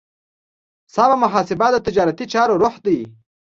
[0.95, 2.99] سمه محاسبه د تجارتي چارو روح دی.